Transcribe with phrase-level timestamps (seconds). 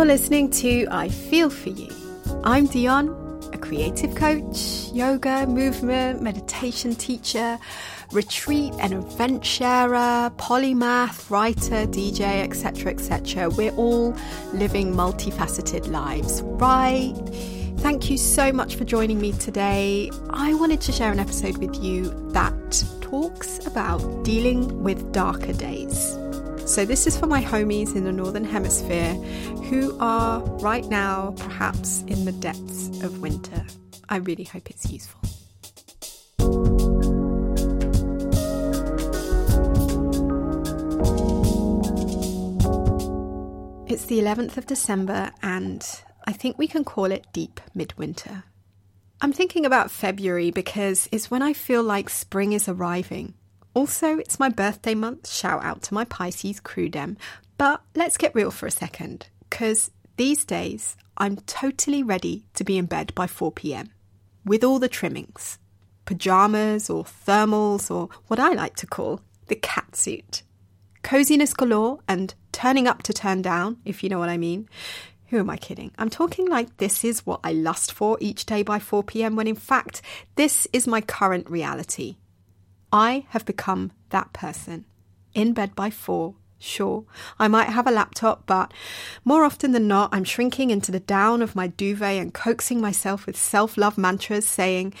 [0.00, 1.90] You're listening to I Feel For You.
[2.42, 3.10] I'm Dion,
[3.52, 7.58] a creative coach, yoga, movement, meditation teacher,
[8.10, 13.50] retreat and event sharer, polymath, writer, DJ, etc., etc.
[13.50, 14.16] We're all
[14.54, 17.12] living multifaceted lives, right?
[17.80, 20.10] Thank you so much for joining me today.
[20.30, 26.16] I wanted to share an episode with you that talks about dealing with darker days.
[26.70, 29.14] So, this is for my homies in the Northern Hemisphere
[29.64, 33.66] who are right now perhaps in the depths of winter.
[34.08, 35.20] I really hope it's useful.
[43.88, 45.84] It's the 11th of December, and
[46.28, 48.44] I think we can call it deep midwinter.
[49.20, 53.34] I'm thinking about February because it's when I feel like spring is arriving.
[53.74, 55.28] Also, it's my birthday month.
[55.28, 57.16] Shout out to my Pisces crew dem.
[57.56, 62.78] But let's get real for a second, because these days I'm totally ready to be
[62.78, 63.90] in bed by 4 pm
[64.44, 65.58] with all the trimmings
[66.06, 70.42] pajamas or thermals or what I like to call the cat suit.
[71.02, 74.68] Coziness galore and turning up to turn down, if you know what I mean.
[75.28, 75.92] Who am I kidding?
[75.96, 79.46] I'm talking like this is what I lust for each day by 4 pm, when
[79.46, 80.02] in fact,
[80.34, 82.16] this is my current reality.
[82.92, 84.84] I have become that person.
[85.34, 87.04] In bed by four, sure.
[87.38, 88.72] I might have a laptop, but
[89.24, 93.26] more often than not, I'm shrinking into the down of my duvet and coaxing myself
[93.26, 94.94] with self love mantras saying,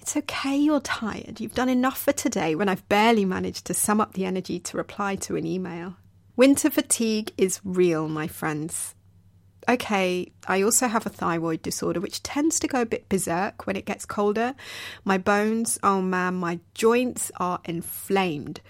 [0.00, 1.40] It's okay, you're tired.
[1.40, 4.76] You've done enough for today when I've barely managed to sum up the energy to
[4.76, 5.96] reply to an email.
[6.34, 8.94] Winter fatigue is real, my friends
[9.68, 13.76] okay, I also have a thyroid disorder which tends to go a bit berserk when
[13.76, 14.54] it gets colder.
[15.04, 18.60] My bones, oh man, my joints are inflamed.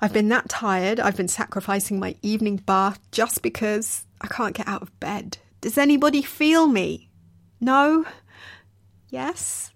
[0.00, 4.68] I've been that tired, I've been sacrificing my evening bath just because I can't get
[4.68, 5.38] out of bed.
[5.60, 7.08] Does anybody feel me?
[7.60, 8.04] No?
[9.08, 9.72] Yes?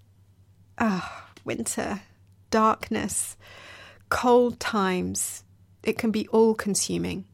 [0.78, 2.02] Ah, oh, winter,
[2.50, 3.36] darkness,
[4.08, 5.44] cold times.
[5.82, 7.24] It can be all consuming.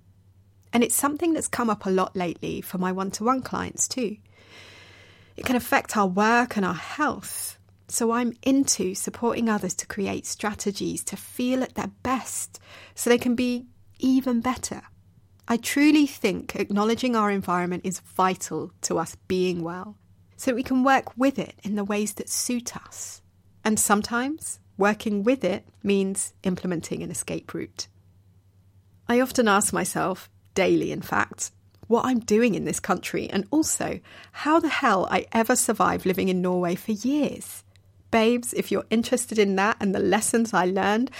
[0.77, 3.89] And it's something that's come up a lot lately for my one to one clients
[3.89, 4.19] too.
[5.35, 7.57] It can affect our work and our health.
[7.89, 12.61] So I'm into supporting others to create strategies to feel at their best
[12.95, 13.65] so they can be
[14.01, 14.83] even better.
[15.49, 19.97] I truly think acknowledging our environment is vital to us being well
[20.37, 23.23] so that we can work with it in the ways that suit us.
[23.65, 27.89] And sometimes working with it means implementing an escape route.
[29.09, 31.53] I often ask myself daily, in fact,
[31.87, 34.01] what I'm doing in this country, and also
[34.33, 37.63] how the hell I ever survived living in Norway for years.
[38.11, 41.13] Babes, if you're interested in that and the lessons I learned,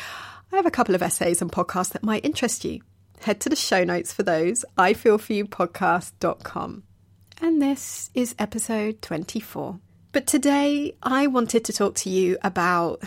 [0.53, 2.81] I have a couple of essays and podcasts that might interest you.
[3.21, 6.83] Head to the show notes for those, ifeelforyoupodcast.com.
[7.41, 9.81] And this is episode 24.
[10.13, 13.03] But today I wanted to talk to you about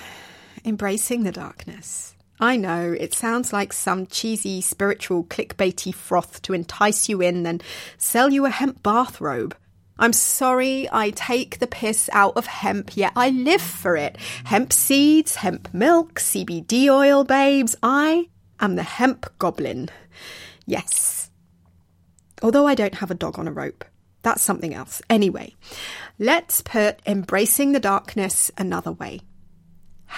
[0.63, 2.15] embracing the darkness.
[2.39, 7.61] I know, it sounds like some cheesy spiritual clickbaity froth to entice you in and
[7.97, 9.55] sell you a hemp bathrobe.
[9.97, 14.17] I'm sorry I take the piss out of hemp, yet I live for it.
[14.45, 17.75] Hemp seeds, hemp milk, CBD oil, babes.
[17.83, 18.29] I
[18.61, 19.89] am the hemp goblin.
[20.65, 21.29] Yes.
[22.41, 23.83] Although I don't have a dog on a rope.
[24.21, 25.01] That's something else.
[25.09, 25.55] Anyway,
[26.17, 29.19] let's put embracing the darkness another way.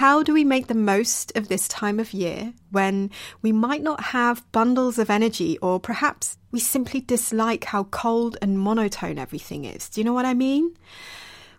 [0.02, 3.12] How do we make the most of this time of year when
[3.44, 8.58] we might not have bundles of energy or perhaps we simply dislike how cold and
[8.58, 9.90] monotone everything is?
[9.90, 10.76] Do you know what I mean?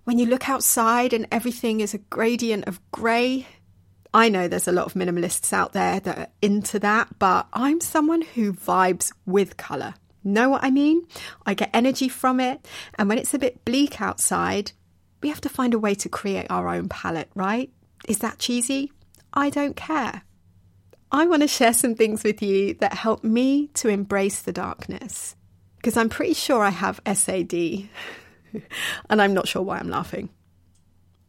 [0.02, 3.46] When you look outside and everything is a gradient of grey,
[4.12, 7.80] I know there's a lot of minimalists out there that are into that, but I'm
[7.80, 9.94] someone who vibes with colour.
[10.24, 11.06] Know what I mean?
[11.46, 12.66] I get energy from it,
[12.98, 14.72] and when it's a bit bleak outside,
[15.22, 17.70] we have to find a way to create our own palette, right?
[18.08, 18.92] Is that cheesy?
[19.32, 20.22] I don't care.
[21.10, 25.36] I want to share some things with you that help me to embrace the darkness
[25.76, 27.52] because I'm pretty sure I have SAD
[29.10, 30.30] and I'm not sure why I'm laughing.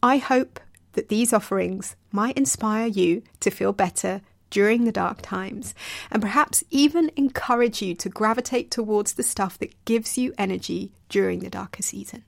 [0.01, 0.59] I hope
[0.93, 5.73] that these offerings might inspire you to feel better during the dark times
[6.11, 11.39] and perhaps even encourage you to gravitate towards the stuff that gives you energy during
[11.39, 12.23] the darker season.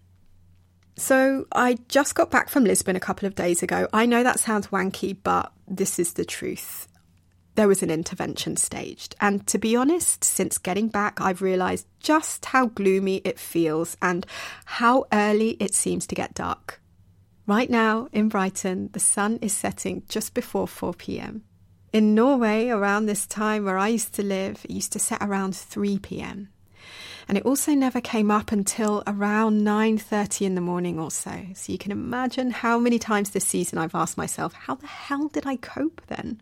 [0.97, 3.87] So, I just got back from Lisbon a couple of days ago.
[3.91, 6.87] I know that sounds wanky, but this is the truth.
[7.55, 9.15] There was an intervention staged.
[9.19, 14.25] And to be honest, since getting back, I've realised just how gloomy it feels and
[14.65, 16.81] how early it seems to get dark.
[17.47, 21.43] Right now in Brighton, the sun is setting just before 4 pm.
[21.93, 25.55] In Norway, around this time where I used to live, it used to set around
[25.55, 26.49] 3 pm.
[27.27, 31.47] And it also never came up until around 9:30 in the morning or so.
[31.55, 35.29] So you can imagine how many times this season I've asked myself, how the hell
[35.29, 36.41] did I cope then?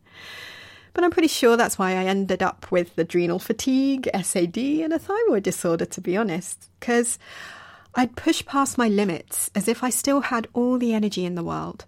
[0.94, 5.00] But I'm pretty sure that's why I ended up with adrenal fatigue, SAD, and a
[5.00, 6.70] thyroid disorder, to be honest.
[6.80, 7.18] Because
[7.96, 11.44] I'd push past my limits as if I still had all the energy in the
[11.44, 11.86] world.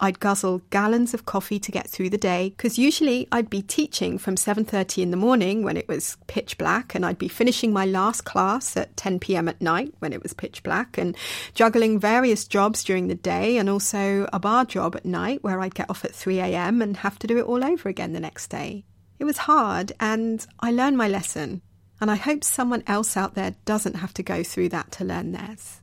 [0.00, 4.16] I'd guzzle gallons of coffee to get through the day because usually I'd be teaching
[4.16, 7.84] from 7:30 in the morning when it was pitch black and I'd be finishing my
[7.84, 9.48] last class at 10 p.m.
[9.48, 11.14] at night when it was pitch black and
[11.54, 15.74] juggling various jobs during the day and also a bar job at night where I'd
[15.74, 16.80] get off at 3 a.m.
[16.80, 18.84] and have to do it all over again the next day.
[19.18, 21.60] It was hard and I learned my lesson.
[22.00, 25.32] And I hope someone else out there doesn't have to go through that to learn
[25.32, 25.82] theirs.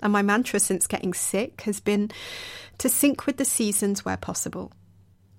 [0.00, 2.10] And my mantra since getting sick has been
[2.78, 4.72] to sync with the seasons where possible.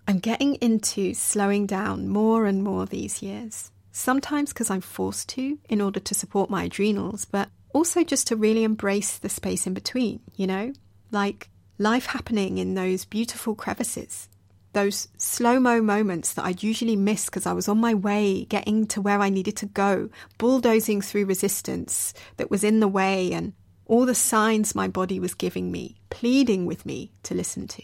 [0.07, 3.71] I'm getting into slowing down more and more these years.
[3.91, 8.36] Sometimes because I'm forced to in order to support my adrenals, but also just to
[8.36, 10.74] really embrace the space in between, you know?
[11.12, 14.30] Like life happening in those beautiful crevices,
[14.74, 18.85] those slow mo moments that I'd usually miss because I was on my way getting
[18.88, 23.53] to where I needed to go, bulldozing through resistance that was in the way and
[23.89, 27.81] all the signs my body was giving me, pleading with me to listen to.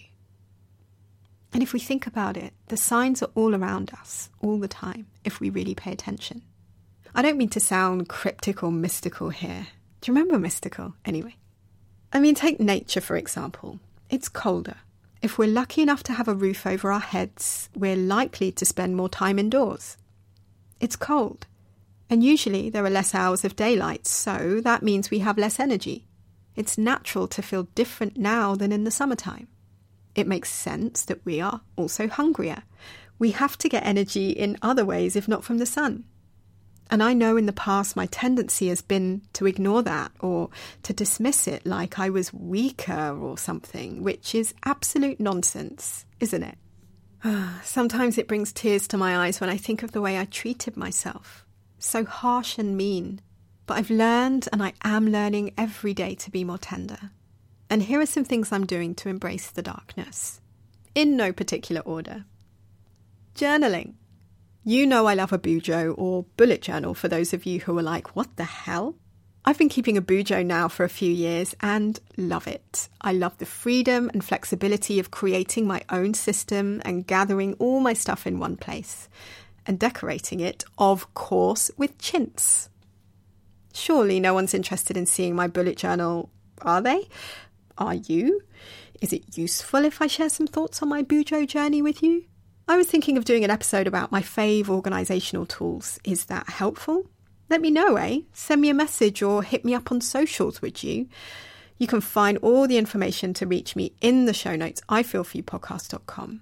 [1.51, 5.07] And if we think about it, the signs are all around us, all the time,
[5.23, 6.43] if we really pay attention.
[7.15, 9.67] I don't mean to sound cryptic or mystical here.
[10.01, 11.37] Do you remember Mystikal, anyway?
[12.13, 13.79] I mean, take nature, for example.
[14.07, 14.77] It's colder.
[15.23, 18.95] If we're lucky enough to have a roof over our heads, we're likely to spend
[18.95, 19.97] more time indoors.
[20.79, 21.47] It's cold.
[22.09, 26.05] And usually there are less hours of daylight, so that means we have less energy.
[26.55, 29.47] It's natural to feel different now than in the summertime.
[30.13, 32.63] It makes sense that we are also hungrier.
[33.17, 36.05] We have to get energy in other ways if not from the sun.
[36.91, 40.49] And I know in the past my tendency has been to ignore that or
[40.83, 46.57] to dismiss it like I was weaker or something, which is absolute nonsense, isn't it?
[47.63, 50.77] Sometimes it brings tears to my eyes when I think of the way I treated
[50.77, 51.44] myself
[51.79, 53.21] so harsh and mean.
[53.65, 57.11] But I've learned and I am learning every day to be more tender.
[57.69, 60.39] And here are some things I'm doing to embrace the darkness.
[60.93, 62.25] In no particular order.
[63.35, 63.95] Journaling.
[64.63, 67.83] You know I love a bujo or bullet journal for those of you who are
[67.83, 68.95] like, what the hell?
[69.47, 72.89] I've been keeping a bujo now for a few years and love it.
[73.01, 77.93] I love the freedom and flexibility of creating my own system and gathering all my
[77.93, 79.07] stuff in one place
[79.65, 82.69] and decorating it, of course, with chintz.
[83.73, 86.29] Surely no one's interested in seeing my bullet journal,
[86.61, 87.07] are they?
[87.77, 88.41] Are you?
[89.01, 92.25] Is it useful if I share some thoughts on my Bujo journey with you?
[92.67, 95.99] I was thinking of doing an episode about my fave organisational tools.
[96.03, 97.05] Is that helpful?
[97.49, 98.21] Let me know, eh?
[98.33, 101.07] Send me a message or hit me up on socials, would you?
[101.77, 106.41] You can find all the information to reach me in the show notes, ifeelforyoupodcast.com.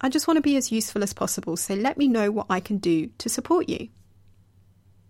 [0.00, 2.60] I just want to be as useful as possible, so let me know what I
[2.60, 3.88] can do to support you.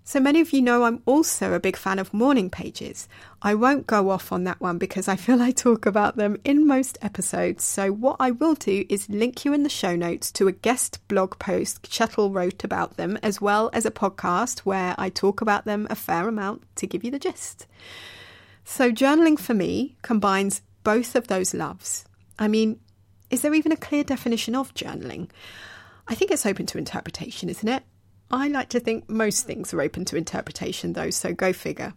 [0.08, 3.08] So many of you know I'm also a big fan of morning pages.
[3.42, 6.64] I won't go off on that one because I feel I talk about them in
[6.64, 7.64] most episodes.
[7.64, 11.00] So, what I will do is link you in the show notes to a guest
[11.08, 15.64] blog post Chettle wrote about them, as well as a podcast where I talk about
[15.64, 17.66] them a fair amount to give you the gist.
[18.62, 22.04] So, journaling for me combines both of those loves.
[22.38, 22.78] I mean,
[23.30, 25.30] is there even a clear definition of journaling?
[26.06, 27.82] I think it's open to interpretation, isn't it?
[28.30, 31.94] I like to think most things are open to interpretation, though, so go figure.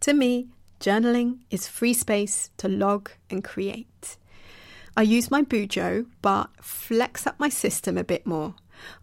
[0.00, 0.48] To me,
[0.80, 4.16] journaling is free space to log and create.
[4.96, 8.54] I use my Bujo, but flex up my system a bit more.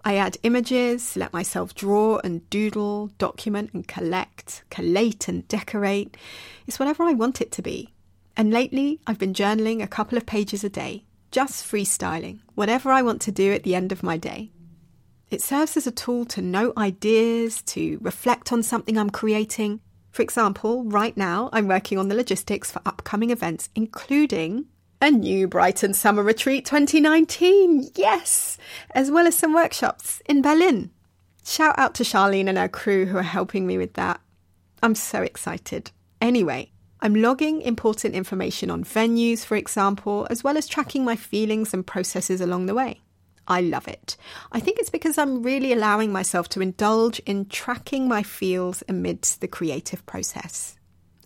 [0.06, 6.16] I add images, let myself draw and doodle, document and collect, collate and decorate.
[6.68, 7.94] It's whatever I want it to be.
[8.38, 13.02] And lately, I've been journaling a couple of pages a day just freestyling, whatever I
[13.02, 14.52] want to do at the end of my day.
[15.30, 19.80] It serves as a tool to note ideas, to reflect on something I'm creating.
[20.12, 24.66] For example, right now I'm working on the logistics for upcoming events, including
[25.02, 28.58] a new Brighton Summer Retreat 2019, yes,
[28.94, 30.92] as well as some workshops in Berlin.
[31.46, 34.20] Shout out to Charlene and her crew who are helping me with that.
[34.84, 35.92] I'm so excited.
[36.20, 36.71] Anyway,
[37.02, 41.86] I'm logging important information on venues, for example, as well as tracking my feelings and
[41.86, 43.02] processes along the way.
[43.48, 44.18] I love it.
[44.52, 49.42] I think it's because I'm really allowing myself to indulge in tracking my feels amidst
[49.42, 50.78] the creative process.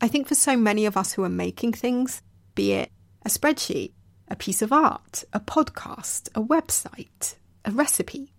[0.01, 2.21] I think for so many of us who are making things,
[2.55, 2.91] be it
[3.25, 3.91] a spreadsheet,
[4.27, 8.31] a piece of art, a podcast, a website, a recipe,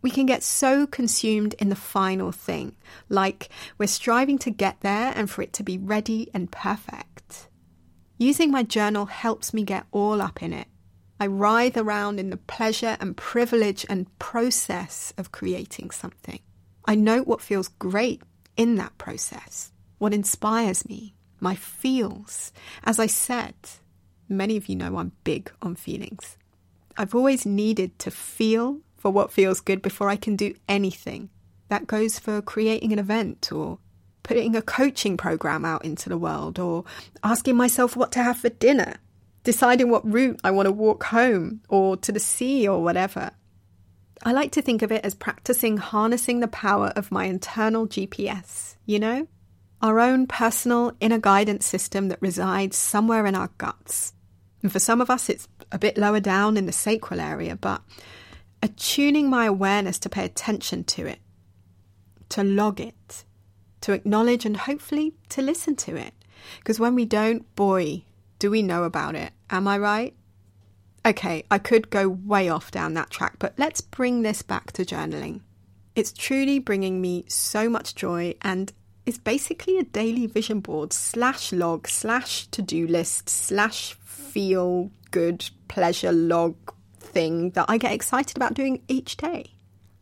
[0.00, 2.76] We can get so consumed in the final thing,
[3.08, 7.48] like we're striving to get there and for it to be ready and perfect.
[8.16, 10.68] Using my journal helps me get all up in it.
[11.20, 16.40] I writhe around in the pleasure and privilege and process of creating something.
[16.84, 18.22] I note what feels great
[18.56, 22.52] in that process, what inspires me, my feels.
[22.84, 23.54] As I said,
[24.28, 26.36] many of you know I'm big on feelings.
[26.96, 31.30] I've always needed to feel for what feels good before I can do anything.
[31.68, 33.78] That goes for creating an event or
[34.22, 36.84] putting a coaching program out into the world or
[37.22, 38.96] asking myself what to have for dinner,
[39.44, 43.30] deciding what route I want to walk home or to the sea or whatever.
[44.24, 48.76] I like to think of it as practicing harnessing the power of my internal GPS,
[48.84, 49.28] you know?
[49.80, 54.12] Our own personal inner guidance system that resides somewhere in our guts.
[54.62, 57.80] And for some of us, it's a bit lower down in the sacral area, but
[58.62, 61.20] attuning my awareness to pay attention to it,
[62.30, 63.24] to log it,
[63.80, 66.14] to acknowledge and hopefully to listen to it.
[66.58, 68.04] Because when we don't, boy,
[68.38, 69.32] do we know about it.
[69.50, 70.14] Am I right?
[71.06, 74.84] Okay, I could go way off down that track, but let's bring this back to
[74.84, 75.40] journaling.
[75.94, 78.72] It's truly bringing me so much joy and
[79.06, 85.48] is basically a daily vision board slash log slash to do list slash feel good
[85.66, 86.56] pleasure log
[87.08, 89.54] thing that I get excited about doing each day.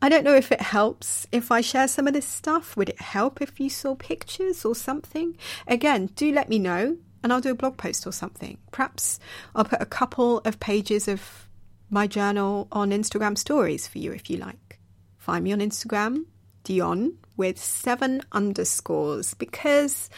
[0.03, 2.77] I don't know if it helps if I share some of this stuff.
[2.77, 5.37] Would it help if you saw pictures or something?
[5.67, 8.59] Again, do let me know and I'll do a blog post or something.
[8.71, 9.19] Perhaps
[9.55, 11.49] I'll put a couple of pages of
[11.91, 14.79] my journal on Instagram stories for you if you like.
[15.17, 16.27] Find me on Instagram,
[16.63, 20.11] Dion, with seven underscores because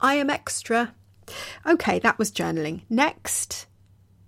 [0.00, 0.94] I am extra.
[1.66, 2.82] Okay, that was journaling.
[2.88, 3.66] Next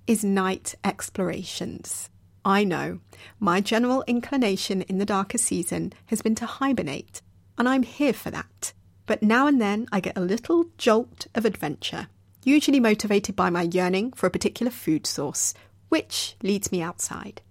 [0.09, 2.09] is night explorations.
[2.43, 3.01] I know
[3.39, 7.21] my general inclination in the darker season has been to hibernate,
[7.59, 8.73] and I'm here for that.
[9.05, 12.09] But now and then I get a little jolt of adventure,
[12.43, 15.53] usually motivated by my yearning for a particular food source,
[15.91, 17.43] which leads me outside.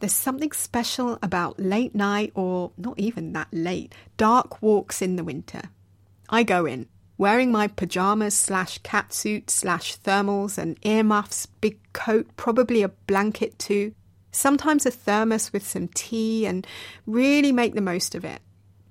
[0.00, 5.24] There's something special about late night, or not even that late, dark walks in the
[5.24, 5.62] winter.
[6.28, 12.82] I go in, wearing my pajamas slash catsuit slash thermals and earmuffs, big coat, probably
[12.82, 13.94] a blanket too,
[14.32, 16.66] sometimes a thermos with some tea, and
[17.06, 18.40] really make the most of it.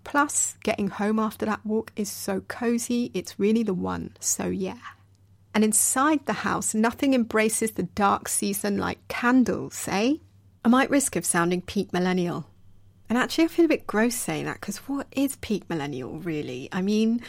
[0.03, 4.77] Plus, getting home after that walk is so cozy, it's really the one, so yeah.
[5.53, 10.15] And inside the house, nothing embraces the dark season like candles, eh?
[10.65, 12.47] I might risk of sounding peak millennial.
[13.09, 16.69] And actually, I feel a bit gross saying that because what is peak millennial really?
[16.71, 17.21] I mean,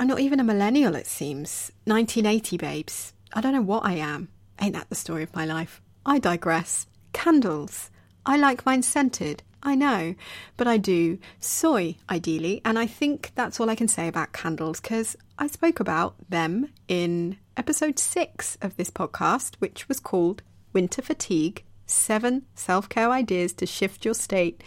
[0.00, 1.70] I'm not even a millennial, it seems.
[1.84, 3.12] 1980 babes.
[3.34, 4.28] I don't know what I am.
[4.58, 5.82] Ain't that the story of my life?
[6.06, 6.86] I digress.
[7.12, 7.90] Candles.
[8.24, 9.42] I like mine scented.
[9.62, 10.14] I know,
[10.56, 11.18] but I do.
[11.38, 15.80] Soy, ideally, and I think that's all I can say about candles because I spoke
[15.80, 20.42] about them in episode six of this podcast, which was called
[20.72, 24.64] Winter Fatigue Seven Self Care Ideas to Shift Your State.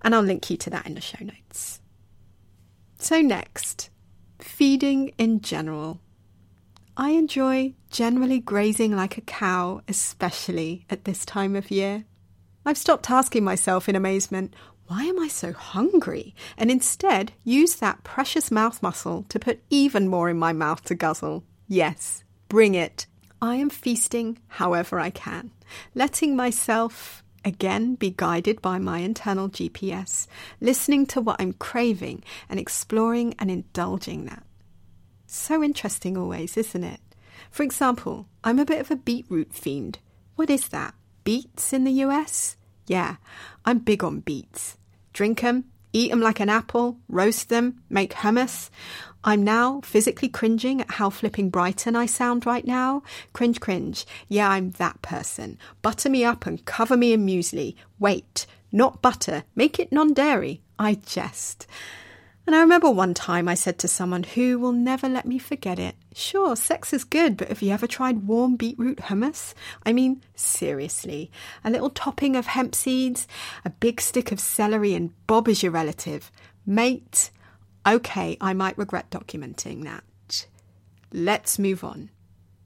[0.00, 1.82] And I'll link you to that in the show notes.
[2.98, 3.90] So, next,
[4.44, 5.98] feeding in general.
[6.96, 12.04] I enjoy generally grazing like a cow, especially at this time of year.
[12.64, 14.54] I've stopped asking myself in amazement,
[14.86, 16.34] why am I so hungry?
[16.58, 20.94] And instead use that precious mouth muscle to put even more in my mouth to
[20.94, 21.42] guzzle.
[21.66, 23.06] Yes, bring it.
[23.40, 25.50] I am feasting however I can,
[25.94, 30.26] letting myself again be guided by my internal GPS,
[30.60, 34.44] listening to what I'm craving and exploring and indulging that.
[35.26, 37.00] So interesting, always, isn't it?
[37.50, 39.98] For example, I'm a bit of a beetroot fiend.
[40.36, 40.94] What is that?
[41.24, 42.56] Beets in the US?
[42.86, 43.16] Yeah,
[43.64, 44.76] I'm big on beets.
[45.12, 48.68] Drink 'em, eat 'em like an apple, roast them, make hummus.
[49.24, 53.02] I'm now physically cringing at how flipping Brighton I sound right now.
[53.32, 54.04] Cringe, cringe.
[54.28, 55.56] Yeah, I'm that person.
[55.80, 57.74] Butter me up and cover me in muesli.
[57.98, 59.44] Wait, not butter.
[59.56, 60.60] Make it non dairy.
[60.78, 61.66] I jest.
[62.46, 65.78] And I remember one time I said to someone who will never let me forget
[65.78, 69.54] it, Sure, sex is good, but have you ever tried warm beetroot hummus?
[69.84, 71.30] I mean, seriously.
[71.64, 73.26] A little topping of hemp seeds,
[73.64, 76.30] a big stick of celery, and Bob is your relative.
[76.66, 77.30] Mate,
[77.86, 80.46] okay, I might regret documenting that.
[81.12, 82.10] Let's move on.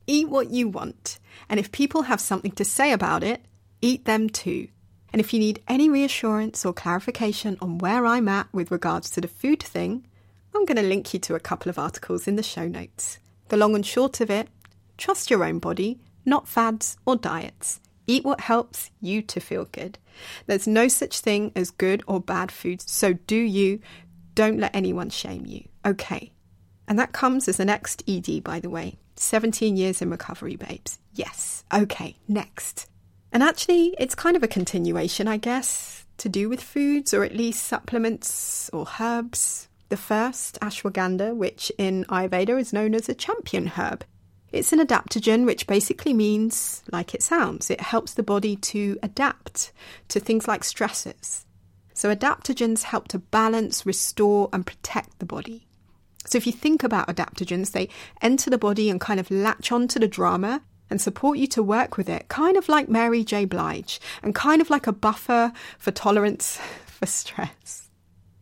[0.07, 1.19] Eat what you want,
[1.49, 3.45] and if people have something to say about it,
[3.81, 4.69] eat them too.
[5.13, 9.21] And if you need any reassurance or clarification on where I'm at with regards to
[9.21, 10.07] the food thing,
[10.55, 13.19] I'm going to link you to a couple of articles in the show notes.
[13.49, 14.49] The long and short of it
[14.97, 17.81] trust your own body, not fads or diets.
[18.07, 19.99] Eat what helps you to feel good.
[20.47, 23.81] There's no such thing as good or bad food, so do you.
[24.35, 25.69] Don't let anyone shame you.
[25.85, 26.33] Okay.
[26.87, 28.99] And that comes as the next ED, by the way.
[29.17, 30.99] 17 years in recovery, babes.
[31.13, 31.65] Yes.
[31.73, 32.89] Okay, next.
[33.33, 37.37] And actually, it's kind of a continuation, I guess, to do with foods or at
[37.37, 39.69] least supplements or herbs.
[39.89, 44.05] The first, ashwagandha, which in Ayurveda is known as a champion herb.
[44.51, 49.73] It's an adaptogen, which basically means, like it sounds, it helps the body to adapt
[50.09, 51.45] to things like stresses.
[51.93, 55.67] So, adaptogens help to balance, restore, and protect the body.
[56.25, 57.89] So, if you think about adaptogens, they
[58.23, 61.97] enter the body and kind of latch onto the drama and support you to work
[61.97, 63.45] with it, kind of like Mary J.
[63.45, 67.89] Blige, and kind of like a buffer for tolerance for stress.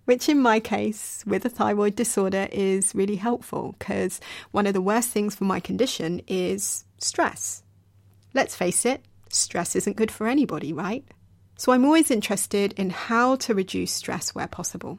[0.05, 4.21] Which, in my case, with a thyroid disorder, is really helpful because
[4.53, 7.65] one of the worst things for my condition is stress.
[8.33, 11.05] Let's face it, stress isn't good for anybody, right?
[11.57, 14.99] So I'm always interested in how to reduce stress where possible.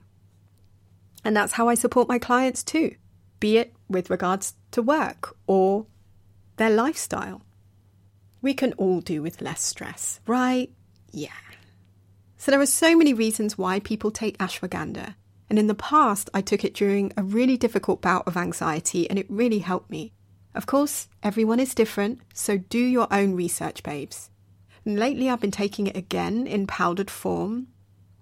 [1.24, 2.96] And that's how I support my clients too,
[3.40, 5.86] be it with regards to work or
[6.58, 7.42] their lifestyle.
[8.42, 10.70] We can all do with less stress, right?
[11.12, 11.30] Yeah.
[12.38, 15.16] So there are so many reasons why people take ashwagandha.
[15.50, 19.18] And in the past, I took it during a really difficult bout of anxiety and
[19.18, 20.14] it really helped me.
[20.54, 24.30] Of course, everyone is different, so do your own research, babes.
[24.86, 27.68] And lately, I've been taking it again in powdered form,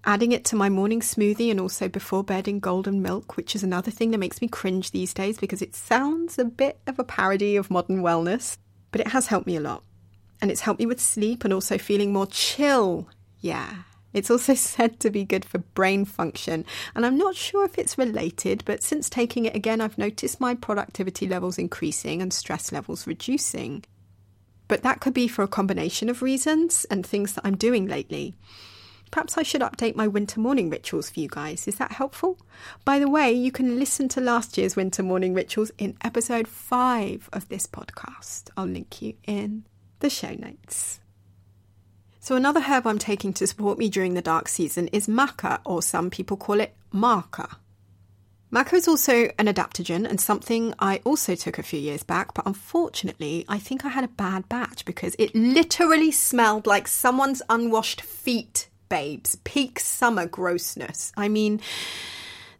[0.05, 3.63] adding it to my morning smoothie and also before bed in golden milk, which is
[3.63, 7.03] another thing that makes me cringe these days because it sounds a bit of a
[7.03, 8.57] parody of modern wellness,
[8.91, 9.83] but it has helped me a lot.
[10.41, 13.07] And it's helped me with sleep and also feeling more chill.
[13.39, 13.73] Yeah,
[14.13, 17.97] it's also said to be good for brain function, and I'm not sure if it's
[17.97, 23.07] related, but since taking it again, I've noticed my productivity levels increasing and stress levels
[23.07, 23.83] reducing.
[24.67, 28.35] But that could be for a combination of reasons and things that I'm doing lately.
[29.11, 31.67] Perhaps I should update my winter morning rituals for you guys.
[31.67, 32.37] Is that helpful?
[32.83, 37.29] By the way, you can listen to last year's winter morning rituals in episode 5
[37.31, 38.49] of this podcast.
[38.57, 39.65] I'll link you in
[39.99, 40.99] the show notes.
[42.19, 45.81] So, another herb I'm taking to support me during the dark season is maca, or
[45.81, 47.57] some people call it maca.
[48.51, 52.45] Maca is also an adaptogen and something I also took a few years back, but
[52.45, 58.01] unfortunately, I think I had a bad batch because it literally smelled like someone's unwashed
[58.01, 59.37] feet, babes.
[59.43, 61.11] Peak summer grossness.
[61.17, 61.61] I mean,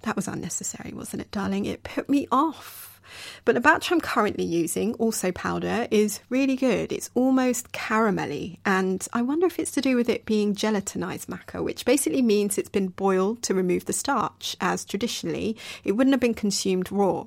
[0.02, 1.66] that was unnecessary, wasn't it, darling?
[1.66, 3.02] It put me off.
[3.44, 6.92] But the batch I'm currently using, also powder, is really good.
[6.92, 11.64] It's almost caramelly, and I wonder if it's to do with it being gelatinized maca,
[11.64, 16.20] which basically means it's been boiled to remove the starch, as traditionally it wouldn't have
[16.20, 17.26] been consumed raw.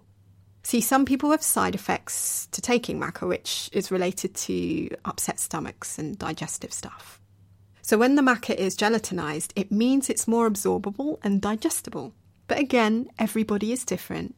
[0.64, 5.98] See, some people have side effects to taking maca, which is related to upset stomachs
[5.98, 7.20] and digestive stuff.
[7.88, 12.12] So when the maca is gelatinized, it means it's more absorbable and digestible.
[12.46, 14.34] But again, everybody is different.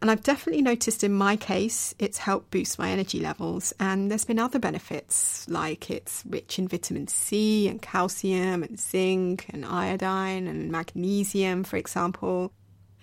[0.00, 3.74] And I've definitely noticed in my case, it's helped boost my energy levels.
[3.78, 9.44] And there's been other benefits, like it's rich in vitamin C and calcium and zinc
[9.50, 12.50] and iodine and magnesium, for example.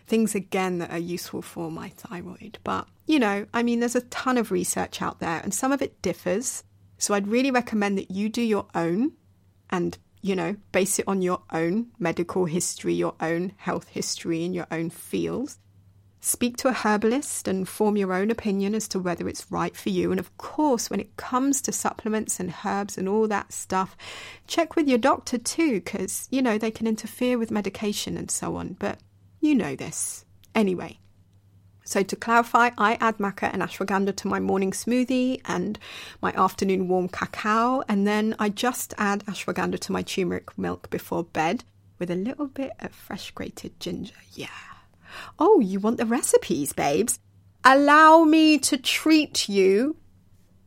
[0.07, 2.57] Things again that are useful for my thyroid.
[2.63, 5.83] But, you know, I mean, there's a ton of research out there and some of
[5.83, 6.63] it differs.
[6.97, 9.11] So I'd really recommend that you do your own
[9.69, 14.53] and, you know, base it on your own medical history, your own health history in
[14.53, 15.57] your own field
[16.19, 19.89] Speak to a herbalist and form your own opinion as to whether it's right for
[19.89, 20.11] you.
[20.11, 23.95] And of course, when it comes to supplements and herbs and all that stuff,
[24.47, 28.55] check with your doctor too, because, you know, they can interfere with medication and so
[28.55, 28.75] on.
[28.79, 28.99] But
[29.39, 30.25] you know this.
[30.55, 30.99] Anyway.
[31.87, 35.79] So, to clarify, I add maca and ashwagandha to my morning smoothie and
[36.21, 41.23] my afternoon warm cacao, and then I just add ashwagandha to my turmeric milk before
[41.23, 41.63] bed
[41.97, 44.17] with a little bit of fresh grated ginger.
[44.33, 44.49] Yeah.
[45.39, 47.21] Oh, you want the recipes, babes?
[47.63, 49.95] Allow me to treat you.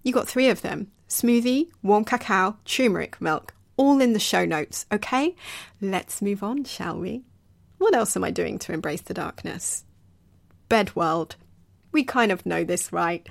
[0.02, 4.86] You got three of them smoothie, warm cacao, turmeric milk, all in the show notes,
[4.90, 5.36] okay?
[5.82, 7.24] Let's move on, shall we?
[7.76, 9.84] What else am I doing to embrace the darkness?
[10.70, 11.36] Bed world.
[11.92, 13.28] We kind of know this, right?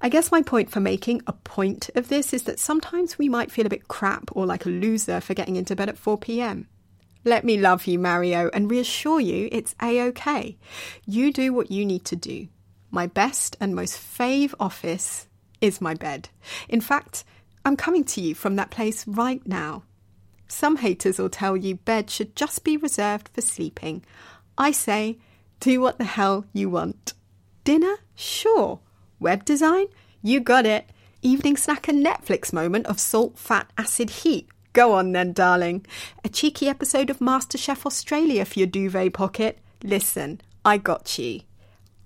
[0.00, 3.52] I guess my point for making a point of this is that sometimes we might
[3.52, 6.66] feel a bit crap or like a loser for getting into bed at 4 pm.
[7.22, 10.58] Let me love you, Mario, and reassure you it's A OK.
[11.06, 12.48] You do what you need to do.
[12.90, 15.26] My best and most fave office
[15.60, 16.28] is my bed.
[16.68, 17.24] In fact,
[17.64, 19.84] I'm coming to you from that place right now.
[20.48, 24.04] Some haters will tell you bed should just be reserved for sleeping.
[24.58, 25.18] I say,
[25.64, 27.14] do what the hell you want.
[27.64, 27.96] Dinner?
[28.14, 28.80] Sure.
[29.18, 29.86] Web design?
[30.20, 30.84] You got it.
[31.22, 34.46] Evening snack and Netflix moment of salt, fat, acid, heat.
[34.74, 35.86] Go on then, darling.
[36.22, 39.58] A cheeky episode of MasterChef Australia for your duvet pocket.
[39.82, 41.40] Listen, I got you.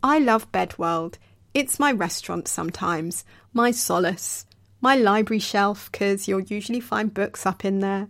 [0.04, 1.14] I love Bedworld.
[1.52, 4.46] It's my restaurant sometimes, my solace,
[4.80, 8.06] my library shelf, because you'll usually find books up in there,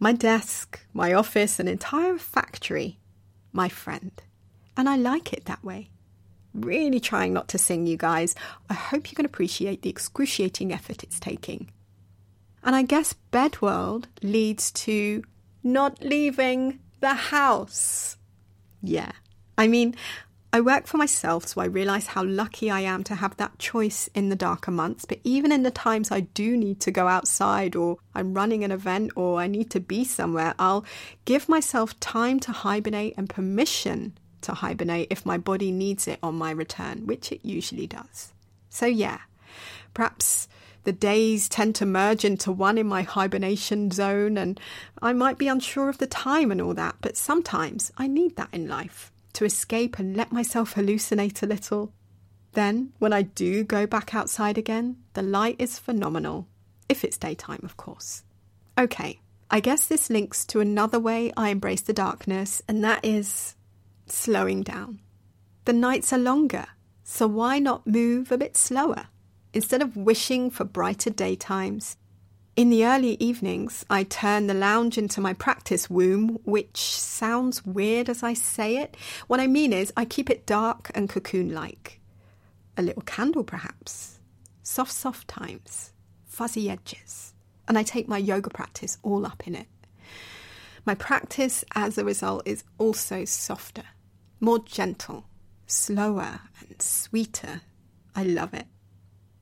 [0.00, 2.98] my desk, my office, an entire factory,
[3.52, 4.20] my friend.
[4.76, 5.90] And I like it that way.
[6.54, 8.34] Really trying not to sing, you guys.
[8.68, 11.70] I hope you can appreciate the excruciating effort it's taking.
[12.62, 15.22] And I guess Bedworld leads to
[15.62, 18.16] not leaving the house.
[18.82, 19.12] Yeah.
[19.58, 19.94] I mean,
[20.54, 24.10] I work for myself, so I realise how lucky I am to have that choice
[24.14, 25.06] in the darker months.
[25.06, 28.70] But even in the times I do need to go outside, or I'm running an
[28.70, 30.84] event, or I need to be somewhere, I'll
[31.24, 36.34] give myself time to hibernate and permission to hibernate if my body needs it on
[36.34, 38.32] my return, which it usually does.
[38.68, 39.20] So, yeah,
[39.94, 40.48] perhaps
[40.84, 44.58] the days tend to merge into one in my hibernation zone, and
[45.00, 48.48] I might be unsure of the time and all that, but sometimes I need that
[48.52, 51.92] in life to escape and let myself hallucinate a little.
[52.52, 56.48] Then, when I do go back outside again, the light is phenomenal.
[56.88, 58.24] If it's daytime, of course.
[58.76, 63.54] Okay, I guess this links to another way I embrace the darkness, and that is
[64.12, 65.00] slowing down.
[65.64, 66.66] The nights are longer,
[67.02, 69.08] so why not move a bit slower?
[69.52, 71.96] Instead of wishing for brighter daytimes,
[72.54, 78.10] in the early evenings, I turn the lounge into my practice womb, which sounds weird
[78.10, 78.94] as I say it.
[79.26, 81.98] What I mean is, I keep it dark and cocoon like.
[82.76, 84.20] A little candle, perhaps.
[84.62, 85.92] Soft, soft times.
[86.26, 87.32] Fuzzy edges.
[87.66, 89.68] And I take my yoga practice all up in it.
[90.84, 93.84] My practice, as a result, is also softer,
[94.42, 95.24] more gentle,
[95.66, 97.62] slower, and sweeter.
[98.14, 98.66] I love it.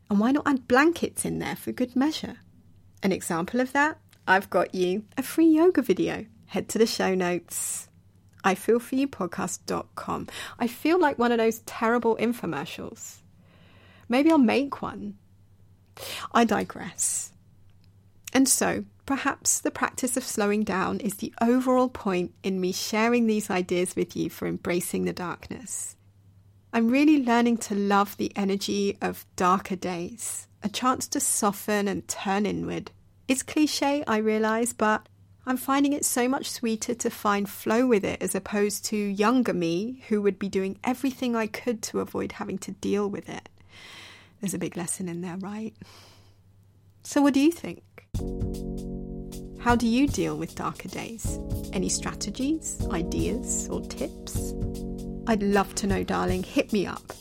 [0.08, 2.36] And why not add blankets in there for good measure?
[3.02, 6.26] An example of that, I've got you a free yoga video.
[6.46, 7.88] Head to the show notes.
[8.44, 10.28] I feel for you podcast.com.
[10.58, 13.16] I feel like one of those terrible infomercials.
[14.08, 15.16] Maybe I'll make one.
[16.32, 17.32] I digress.
[18.32, 23.26] And so, perhaps the practice of slowing down is the overall point in me sharing
[23.26, 25.96] these ideas with you for embracing the darkness.
[26.72, 32.06] I'm really learning to love the energy of darker days, a chance to soften and
[32.06, 32.92] turn inward.
[33.26, 35.08] It's cliche, I realise, but
[35.44, 39.52] I'm finding it so much sweeter to find flow with it as opposed to younger
[39.52, 43.48] me who would be doing everything I could to avoid having to deal with it.
[44.40, 45.74] There's a big lesson in there, right?
[47.02, 47.82] So, what do you think?
[49.60, 51.38] How do you deal with darker days?
[51.74, 54.54] Any strategies, ideas, or tips?
[55.26, 56.42] I'd love to know, darling.
[56.42, 57.12] Hit me up.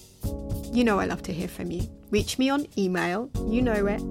[0.71, 1.83] You know I love to hear from you.
[2.11, 4.01] Reach me on email, you know it.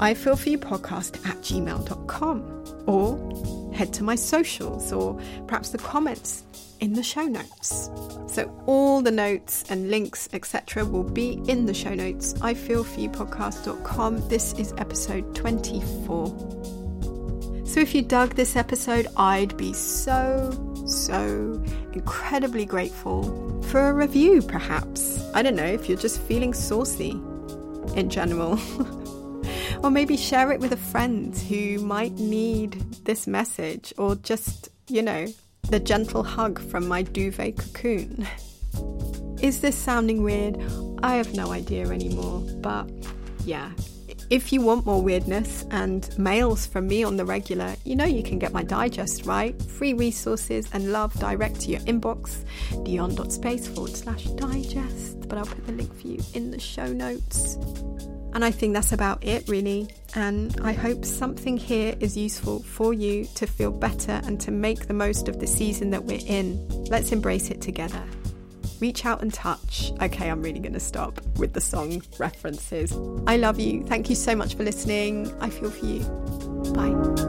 [0.00, 5.78] I feel for you podcast at gmail.com or head to my socials or perhaps the
[5.78, 6.44] comments
[6.80, 7.90] in the show notes.
[8.26, 12.34] So all the notes and links, etc., will be in the show notes.
[12.40, 14.28] I feel for you podcast.com.
[14.28, 16.83] This is episode 24.
[17.74, 20.48] So if you dug this episode, I'd be so,
[20.86, 21.60] so
[21.92, 25.28] incredibly grateful for a review, perhaps.
[25.34, 27.20] I don't know if you're just feeling saucy
[27.96, 28.60] in general.
[29.82, 32.74] or maybe share it with a friend who might need
[33.06, 35.26] this message or just, you know,
[35.68, 38.24] the gentle hug from my duvet cocoon.
[39.42, 40.62] Is this sounding weird?
[41.02, 42.88] I have no idea anymore, but
[43.44, 43.72] yeah,
[44.30, 48.22] if you want more weirdness and mails from me on the regular, you know you
[48.22, 49.60] can get my digest, right?
[49.62, 52.44] Free resources and love direct to your inbox,
[52.84, 55.28] dion.space forward slash digest.
[55.28, 57.56] But I'll put the link for you in the show notes.
[58.34, 59.88] And I think that's about it, really.
[60.14, 64.86] And I hope something here is useful for you to feel better and to make
[64.86, 66.66] the most of the season that we're in.
[66.86, 68.02] Let's embrace it together
[68.80, 69.92] reach out and touch.
[70.00, 72.92] Okay, I'm really going to stop with the song references.
[73.26, 73.84] I love you.
[73.84, 75.34] Thank you so much for listening.
[75.40, 76.00] I feel for you.
[76.72, 77.23] Bye.